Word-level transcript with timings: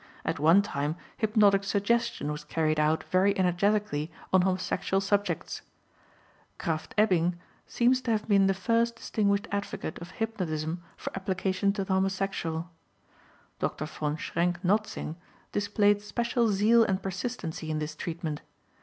At 0.25 0.39
one 0.39 0.63
time 0.63 0.95
hypnotic 1.17 1.63
suggestion 1.63 2.31
was 2.31 2.43
carried 2.43 2.79
out 2.79 3.03
very 3.03 3.37
energetically 3.37 4.11
on 4.33 4.41
homosexual 4.41 4.99
subjects. 4.99 5.61
Krafft 6.57 6.93
Ebing 6.97 7.37
seems 7.67 8.01
to 8.01 8.11
have 8.11 8.27
been 8.27 8.47
the 8.47 8.55
first 8.55 8.95
distinguished 8.95 9.47
advocate 9.51 9.99
of 9.99 10.09
hypnotism 10.17 10.81
for 10.97 11.15
application 11.15 11.71
to 11.73 11.83
the 11.83 11.93
homosexual. 11.93 12.71
Dr. 13.59 13.85
von 13.85 14.17
Schrenck 14.17 14.59
Notzing 14.63 15.17
displayed 15.51 16.01
special 16.01 16.47
zeal 16.47 16.83
and 16.83 17.03
persistency 17.03 17.69
in 17.69 17.77
this 17.77 17.95
treatment. 17.95 18.41